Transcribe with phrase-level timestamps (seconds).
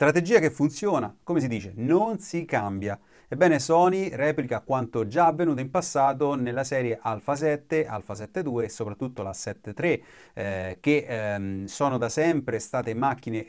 [0.00, 2.98] Strategia che funziona, come si dice, non si cambia.
[3.32, 8.68] Ebbene, Sony replica quanto già avvenuto in passato nella serie Alpha 7, Alpha 7.2 e
[8.68, 10.00] soprattutto la 7.3,
[10.34, 13.46] eh, che ehm, sono da sempre state macchine,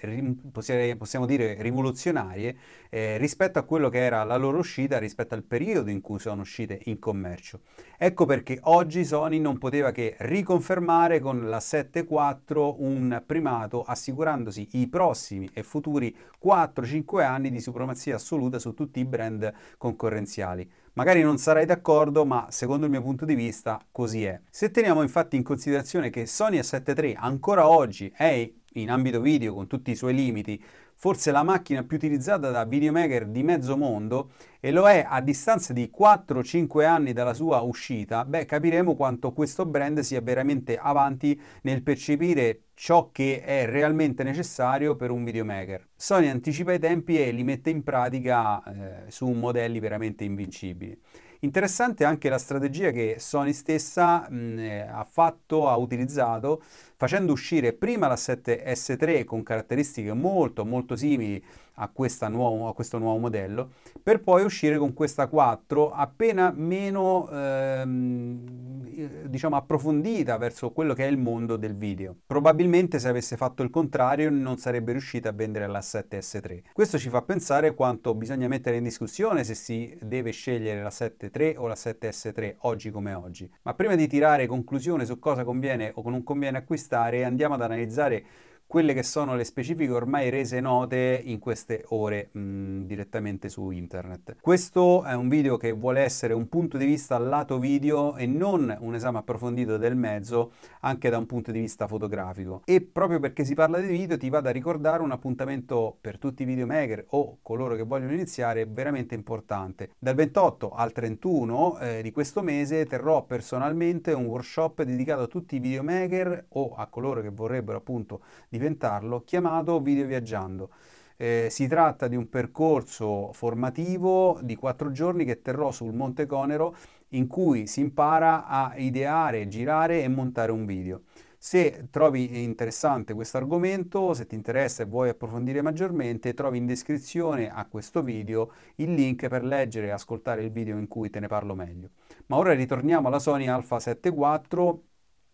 [0.51, 2.55] possiamo dire, rivoluzionarie
[2.91, 6.41] eh, rispetto a quello che era la loro uscita, rispetto al periodo in cui sono
[6.41, 7.61] uscite in commercio.
[7.97, 14.87] Ecco perché oggi Sony non poteva che riconfermare con la 7.4 un primato assicurandosi i
[14.87, 20.69] prossimi e futuri 4-5 anni di supremazia assoluta su tutti i brand concorrenziali.
[20.93, 24.39] Magari non sarai d'accordo, ma secondo il mio punto di vista così è.
[24.49, 29.53] Se teniamo infatti in considerazione che Sony A7 III ancora oggi è in ambito video
[29.53, 30.61] con tutti i suoi limiti,
[31.01, 35.73] forse la macchina più utilizzata da videomaker di mezzo mondo e lo è a distanza
[35.73, 41.81] di 4-5 anni dalla sua uscita, beh capiremo quanto questo brand sia veramente avanti nel
[41.81, 45.87] percepire ciò che è realmente necessario per un videomaker.
[45.95, 50.95] Sony anticipa i tempi e li mette in pratica eh, su modelli veramente invincibili.
[51.43, 56.61] Interessante anche la strategia che Sony stessa mh, eh, ha fatto, ha utilizzato,
[57.01, 61.43] facendo uscire prima la 7S3 con caratteristiche molto molto simili
[61.75, 61.89] a,
[62.29, 63.71] nuovo, a, questo nuovo modello,
[64.03, 71.09] per poi uscire con questa 4 appena meno ehm, diciamo approfondita verso quello che è
[71.09, 72.15] il mondo del video.
[72.25, 76.61] Probabilmente se avesse fatto il contrario non sarebbe riuscita a vendere la 7S3.
[76.73, 81.55] Questo ci fa pensare quanto bisogna mettere in discussione se si deve scegliere la 7.3
[81.57, 83.49] o la 7S3 oggi come oggi.
[83.63, 88.23] Ma prima di tirare conclusione su cosa conviene o non conviene acquistare, andiamo ad analizzare
[88.71, 94.37] quelle che sono le specifiche ormai rese note in queste ore mh, direttamente su internet.
[94.39, 98.73] Questo è un video che vuole essere un punto di vista lato video e non
[98.79, 102.61] un esame approfondito del mezzo anche da un punto di vista fotografico.
[102.63, 106.43] E proprio perché si parla di video ti vado a ricordare un appuntamento per tutti
[106.43, 109.89] i videomaker o coloro che vogliono iniziare veramente importante.
[109.99, 115.57] Dal 28 al 31 eh, di questo mese terrò personalmente un workshop dedicato a tutti
[115.57, 120.69] i videomaker o a coloro che vorrebbero appunto di diventarlo, chiamato Video Viaggiando.
[121.17, 126.75] Eh, si tratta di un percorso formativo di quattro giorni che terrò sul Monte Conero
[127.09, 131.01] in cui si impara a ideare, girare e montare un video.
[131.37, 137.49] Se trovi interessante questo argomento, se ti interessa e vuoi approfondire maggiormente, trovi in descrizione
[137.51, 141.27] a questo video il link per leggere e ascoltare il video in cui te ne
[141.27, 141.89] parlo meglio.
[142.27, 144.79] Ma ora ritorniamo alla Sony Alpha 7 IV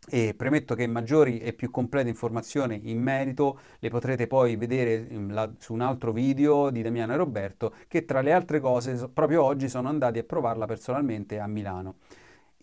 [0.09, 5.31] e premetto che maggiori e più complete informazioni in merito le potrete poi vedere mm,
[5.31, 9.43] la, su un altro video di Damiano e Roberto che tra le altre cose proprio
[9.43, 11.95] oggi sono andati a provarla personalmente a Milano.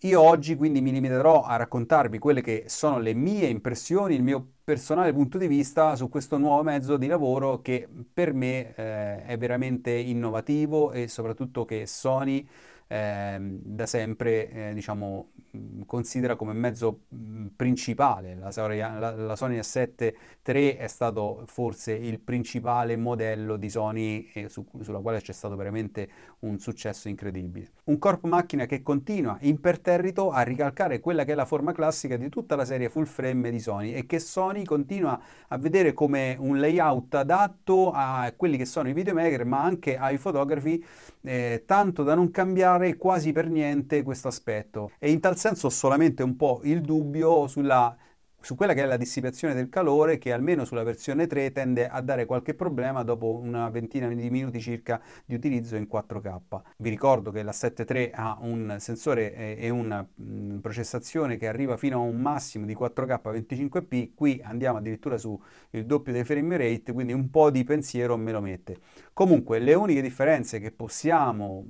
[0.01, 4.45] Io oggi quindi mi limiterò a raccontarvi quelle che sono le mie impressioni, il mio
[4.63, 9.37] personale punto di vista su questo nuovo mezzo di lavoro che per me eh, è
[9.37, 12.45] veramente innovativo e soprattutto che Sony
[12.87, 15.31] eh, da sempre eh, diciamo,
[15.85, 17.01] considera come mezzo
[17.55, 18.35] principale.
[18.35, 20.13] La, la, la Sony A7
[20.45, 25.55] III è stato forse il principale modello di Sony eh, su, sulla quale c'è stato
[25.55, 26.07] veramente
[26.39, 27.71] un successo incredibile.
[27.85, 32.29] Un corpo macchina che continua imperterrito a ricalcare quella che è la forma classica di
[32.29, 36.59] tutta la serie full frame di Sony e che Sony continua a vedere come un
[36.59, 40.83] layout adatto a quelli che sono i videomaker ma anche ai fotografi
[41.25, 44.91] eh, tanto da non cambiare quasi per niente questo aspetto.
[44.99, 47.95] E in tal senso ho solamente un po' il dubbio sulla
[48.45, 51.99] su quella che è la dissipazione del calore che almeno sulla versione 3 tende a
[52.01, 56.61] dare qualche problema dopo una ventina di minuti circa di utilizzo in 4K.
[56.77, 60.07] Vi ricordo che la 7.3 ha un sensore e una
[60.61, 65.39] processazione che arriva fino a un massimo di 4K 25p, qui andiamo addirittura sul
[65.83, 68.77] doppio dei frame rate, quindi un po' di pensiero me lo mette.
[69.11, 71.65] Comunque le uniche differenze che possiamo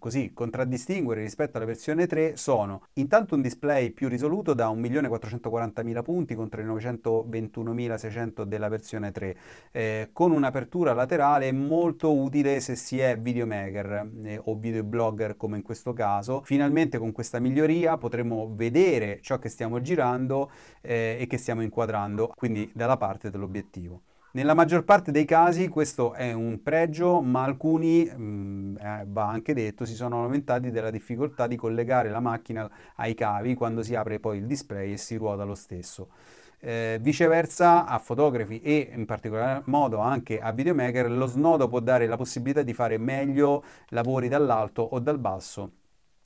[0.00, 6.14] così contraddistinguere rispetto alla versione 3 sono intanto un display più risoluto da 1.440.000 punti,
[6.16, 9.36] punti contro i 921.600 della versione 3,
[9.70, 15.62] eh, con un'apertura laterale molto utile se si è videomaker eh, o videoblogger come in
[15.62, 16.40] questo caso.
[16.44, 22.32] Finalmente con questa miglioria potremo vedere ciò che stiamo girando eh, e che stiamo inquadrando,
[22.34, 24.00] quindi dalla parte dell'obiettivo.
[24.36, 29.28] Nella maggior parte dei casi questo è un pregio, ma alcuni, mh, mm, eh, va
[29.28, 33.94] anche detto, si sono lamentati della difficoltà di collegare la macchina ai cavi quando si
[33.94, 36.10] apre poi il display e si ruota lo stesso.
[36.58, 42.06] Eh, viceversa a fotografi e in particolar modo anche a videomaker lo snodo può dare
[42.06, 45.72] la possibilità di fare meglio lavori dall'alto o dal basso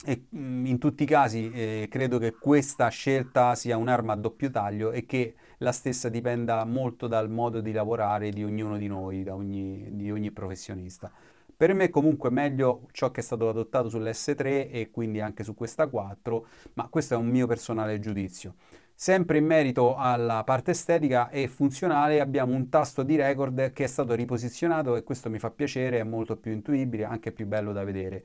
[0.04, 4.50] e mm, in tutti i casi eh, credo che questa scelta sia un'arma a doppio
[4.50, 9.26] taglio e che la stessa dipenda molto dal modo di lavorare di ognuno di noi,
[9.28, 11.10] ogni, di ogni professionista.
[11.54, 15.88] Per me comunque meglio ciò che è stato adottato sull'S3 e quindi anche su questa
[15.88, 18.54] 4, ma questo è un mio personale giudizio.
[18.94, 23.86] Sempre in merito alla parte estetica e funzionale abbiamo un tasto di record che è
[23.86, 27.84] stato riposizionato e questo mi fa piacere, è molto più intuibile, anche più bello da
[27.84, 28.24] vedere.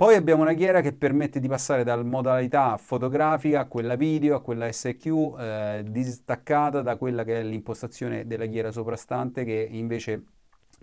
[0.00, 4.40] Poi abbiamo una ghiera che permette di passare dalla modalità fotografica a quella video, a
[4.40, 5.06] quella SQ,
[5.38, 10.22] eh, distaccata da quella che è l'impostazione della ghiera soprastante che invece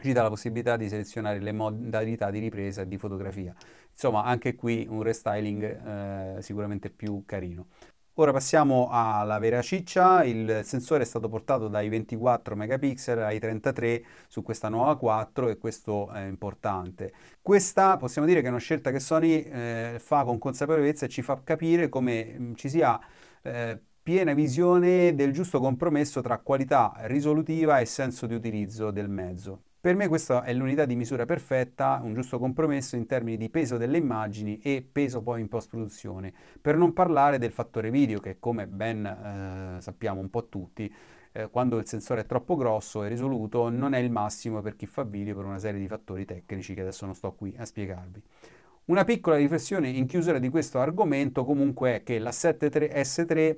[0.02, 3.56] ci dà la possibilità di selezionare le modalità di ripresa e di fotografia.
[3.92, 7.70] Insomma, anche qui un restyling eh, sicuramente più carino.
[8.20, 14.04] Ora passiamo alla vera ciccia, il sensore è stato portato dai 24 megapixel ai 33
[14.28, 17.14] su questa nuova 4 e questo è importante.
[17.44, 21.22] Questa possiamo dire che è una scelta che Sony eh, fa con consapevolezza e ci
[21.22, 23.00] fa capire come mm, ci sia
[23.44, 29.67] eh, piena visione del giusto compromesso tra qualità risolutiva e senso di utilizzo del mezzo.
[29.88, 33.78] Per me questa è l'unità di misura perfetta, un giusto compromesso in termini di peso
[33.78, 38.68] delle immagini e peso poi in post-produzione, per non parlare del fattore video che come
[38.68, 40.94] ben eh, sappiamo un po' tutti,
[41.32, 44.88] eh, quando il sensore è troppo grosso e risoluto non è il massimo per chi
[44.88, 48.22] fa video per una serie di fattori tecnici che adesso non sto qui a spiegarvi.
[48.88, 53.58] Una piccola riflessione in chiusura di questo argomento comunque è che la 7 S3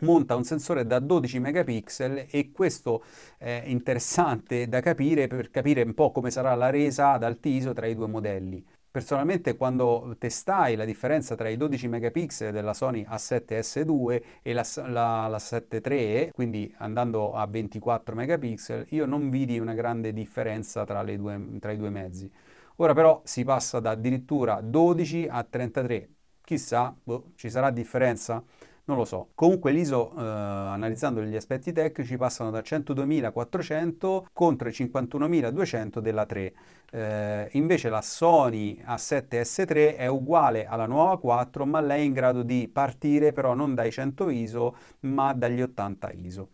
[0.00, 3.02] monta un sensore da 12 megapixel e questo
[3.36, 7.86] è interessante da capire per capire un po' come sarà la resa ad alti tra
[7.86, 8.64] i due modelli.
[8.90, 15.26] Personalmente quando testai la differenza tra i 12 megapixel della Sony A7S2 e la, la,
[15.28, 21.04] la 7 III, quindi andando a 24 megapixel, io non vidi una grande differenza tra,
[21.04, 22.30] due, tra i due mezzi.
[22.76, 26.08] Ora però si passa da addirittura 12 a 33.
[26.44, 28.42] Chissà, boh, ci sarà differenza?
[28.88, 29.28] Non lo so.
[29.34, 36.54] Comunque l'ISO, eh, analizzando gli aspetti tecnici, passano da 102.400 contro i 51.200 della 3.
[36.90, 42.42] Eh, invece la Sony A7S3 è uguale alla nuova 4, ma lei è in grado
[42.42, 46.48] di partire però non dai 100 ISO, ma dagli 80 ISO.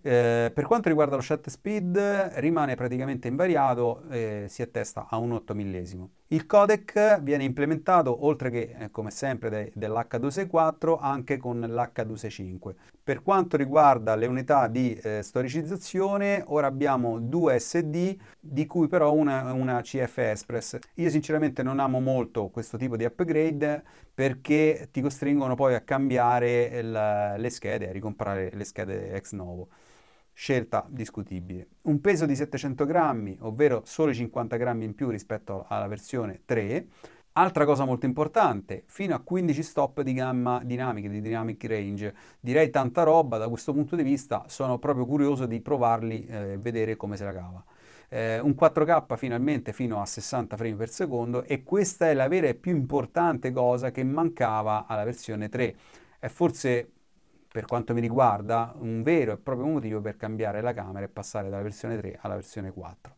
[0.00, 1.98] Eh, per quanto riguarda lo shutter speed
[2.34, 6.10] rimane praticamente invariato, eh, si attesta a un 8 millesimo.
[6.34, 12.74] Il codec viene implementato oltre che eh, come sempre dell'H264 anche con l'H265.
[13.04, 19.12] Per quanto riguarda le unità di eh, storicizzazione ora abbiamo due SD di cui però
[19.12, 20.78] una, una CF Express.
[20.94, 26.64] Io sinceramente non amo molto questo tipo di upgrade perché ti costringono poi a cambiare
[26.64, 29.68] il, le schede, a ricomprare le schede ex novo
[30.34, 31.68] scelta discutibile.
[31.82, 36.86] Un peso di 700 grammi, ovvero solo 50 grammi in più rispetto alla versione 3.
[37.36, 42.14] Altra cosa molto importante, fino a 15 stop di gamma dinamica, di dynamic range.
[42.38, 46.58] Direi tanta roba, da questo punto di vista sono proprio curioso di provarli e eh,
[46.58, 47.64] vedere come se la cava.
[48.08, 52.46] Eh, un 4K finalmente fino a 60 frame per secondo e questa è la vera
[52.46, 55.74] e più importante cosa che mancava alla versione 3.
[56.20, 56.90] È forse
[57.54, 61.48] per quanto mi riguarda, un vero e proprio motivo per cambiare la camera e passare
[61.48, 63.13] dalla versione 3 alla versione 4.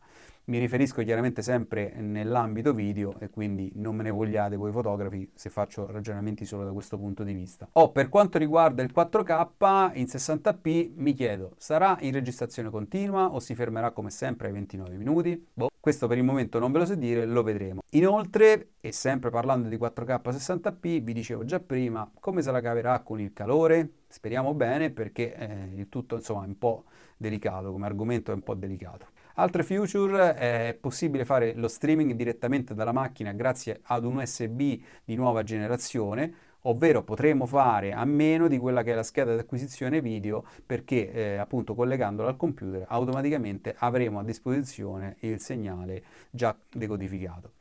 [0.49, 5.49] Mi riferisco chiaramente sempre nell'ambito video e quindi non me ne vogliate voi fotografi se
[5.49, 7.67] faccio ragionamenti solo da questo punto di vista.
[7.73, 13.41] Oh, per quanto riguarda il 4K in 60p mi chiedo, sarà in registrazione continua o
[13.41, 15.47] si fermerà come sempre ai 29 minuti?
[15.51, 17.81] Boh, questo per il momento non ve lo so dire, lo vedremo.
[17.89, 23.01] Inoltre, e sempre parlando di 4K 60p, vi dicevo già prima, come se la caverà
[23.01, 23.95] con il calore?
[24.07, 26.85] Speriamo bene perché eh, il tutto insomma è un po'
[27.17, 29.07] delicato, come argomento è un po' delicato.
[29.39, 34.81] Altre feature, eh, è possibile fare lo streaming direttamente dalla macchina grazie ad un USB
[35.05, 39.39] di nuova generazione, ovvero potremo fare a meno di quella che è la scheda di
[39.39, 46.57] acquisizione video perché eh, appunto collegandola al computer automaticamente avremo a disposizione il segnale già
[46.71, 47.56] decodificato.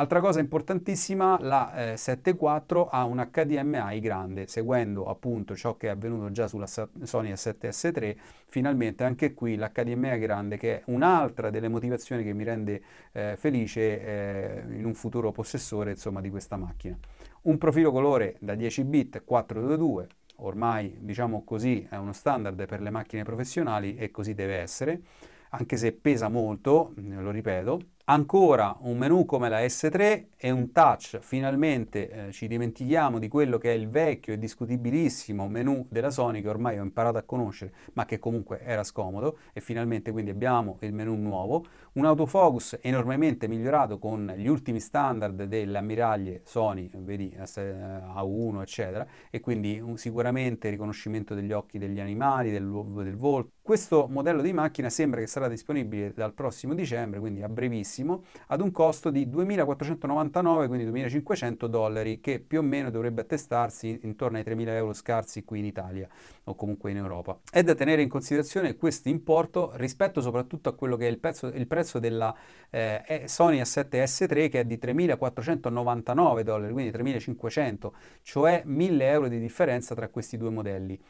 [0.00, 5.90] Altra cosa importantissima, la eh, 7.4 ha un HDMI grande, seguendo appunto ciò che è
[5.90, 8.16] avvenuto già sulla Sony A7S3,
[8.48, 14.00] finalmente anche qui l'HDMI grande che è un'altra delle motivazioni che mi rende eh, felice
[14.00, 16.96] eh, in un futuro possessore insomma, di questa macchina.
[17.42, 22.88] Un profilo colore da 10 bit 422, ormai diciamo così è uno standard per le
[22.88, 25.02] macchine professionali e così deve essere
[25.50, 31.18] anche se pesa molto, lo ripeto, Ancora un menu come la S3 e un touch,
[31.20, 36.42] finalmente eh, ci dimentichiamo di quello che è il vecchio e discutibilissimo menu della Sony
[36.42, 39.38] che ormai ho imparato a conoscere ma che comunque era scomodo.
[39.52, 45.44] E finalmente quindi abbiamo il menu nuovo, un autofocus enormemente migliorato con gli ultimi standard
[45.44, 49.06] delle ammiraglie Sony, vedi A1 eccetera.
[49.30, 53.52] E quindi un, sicuramente riconoscimento degli occhi degli animali, del, del volto.
[53.62, 58.24] Questo modello di macchina sembra che sarà disponibile dal prossimo dicembre, quindi a brevissimo massimo
[58.46, 64.38] ad un costo di 2.499, quindi 2.500 dollari, che più o meno dovrebbe attestarsi intorno
[64.38, 66.08] ai 3.000 euro scarsi qui in Italia
[66.44, 67.38] o comunque in Europa.
[67.50, 71.46] È da tenere in considerazione questo importo rispetto soprattutto a quello che è il prezzo,
[71.46, 72.34] il prezzo della
[72.70, 77.90] eh, Sony A7S3 che è di 3.499 dollari, quindi 3.500,
[78.22, 81.00] cioè 1.000 euro di differenza tra questi due modelli.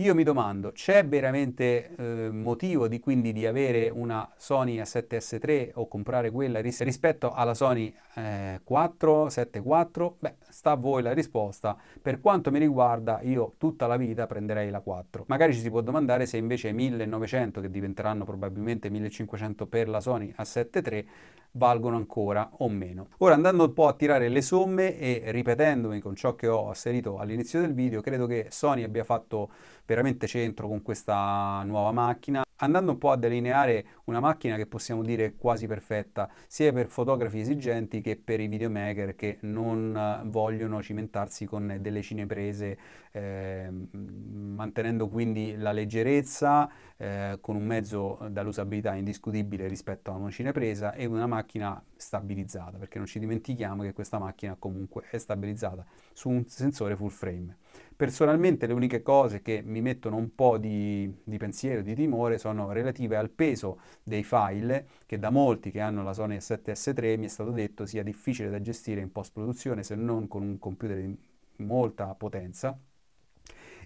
[0.00, 5.88] Io mi domando, c'è veramente eh, motivo di, quindi di avere una Sony A7S3 o
[5.88, 10.16] comprare quella ris- rispetto alla Sony eh, 4, 7 4?
[10.18, 11.76] Beh, sta a voi la risposta.
[12.00, 15.24] Per quanto mi riguarda, io tutta la vita prenderei la 4.
[15.26, 20.32] Magari ci si può domandare se invece 1900, che diventeranno probabilmente 1500 per la Sony
[20.34, 21.08] A7 III,
[21.52, 23.08] valgono ancora o meno.
[23.18, 27.18] Ora andando un po' a tirare le somme e ripetendomi con ciò che ho asserito
[27.18, 29.50] all'inizio del video, credo che Sony abbia fatto
[29.84, 35.02] veramente centro con questa nuova macchina andando un po' a delineare una macchina che possiamo
[35.02, 40.82] dire quasi perfetta, sia per fotografi esigenti che per i videomaker che non eh, vogliono
[40.82, 42.78] cimentarsi con delle cineprese,
[43.12, 50.92] eh, mantenendo quindi la leggerezza, eh, con un mezzo dall'usabilità indiscutibile rispetto a una cinepresa
[50.94, 56.28] e una macchina stabilizzata, perché non ci dimentichiamo che questa macchina comunque è stabilizzata su
[56.28, 57.56] un sensore full frame.
[58.00, 62.72] Personalmente le uniche cose che mi mettono un po' di, di, pensiero, di timore, sono
[62.72, 67.28] relative al peso dei file, che da molti che hanno la Sony A7S3 mi è
[67.28, 71.14] stato detto sia difficile da gestire in post-produzione se non con un computer di
[71.56, 72.74] molta potenza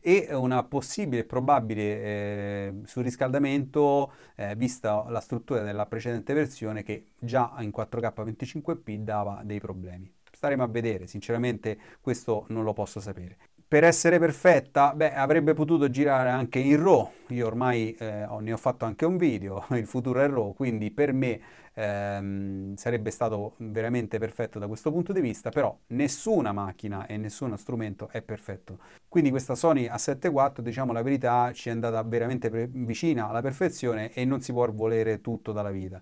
[0.00, 7.06] e una possibile e probabile eh, surriscaldamento eh, vista la struttura della precedente versione che
[7.18, 10.09] già in 4K 25p dava dei problemi.
[10.30, 15.90] Staremo a vedere, sinceramente questo non lo posso sapere per essere perfetta, beh, avrebbe potuto
[15.90, 17.11] girare anche in RAW.
[17.28, 21.12] Io ormai eh, ne ho fatto anche un video, il futuro è RAW, quindi per
[21.12, 21.40] me
[21.75, 27.56] ehm, sarebbe stato veramente perfetto da questo punto di vista, però nessuna macchina e nessuno
[27.56, 28.78] strumento è perfetto.
[29.09, 34.12] Quindi questa Sony A7 IV, diciamo la verità, ci è andata veramente vicina alla perfezione
[34.12, 36.00] e non si può volere tutto dalla vita.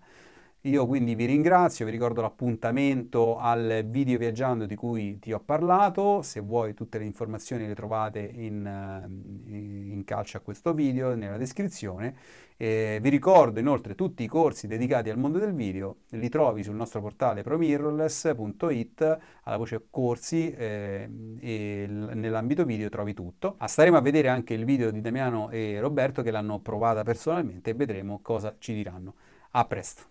[0.64, 6.22] Io quindi vi ringrazio, vi ricordo l'appuntamento al video viaggiando di cui ti ho parlato,
[6.22, 11.36] se vuoi tutte le informazioni le trovate in, eh, in calcio a questo video nella
[11.36, 12.14] descrizione.
[12.56, 16.76] Eh, vi ricordo inoltre tutti i corsi dedicati al mondo del video, li trovi sul
[16.76, 23.56] nostro portale promirrorless.it alla voce corsi eh, e nell'ambito video trovi tutto.
[23.58, 27.70] Ah, staremo a vedere anche il video di Damiano e Roberto che l'hanno provata personalmente
[27.70, 29.14] e vedremo cosa ci diranno.
[29.54, 30.10] A presto!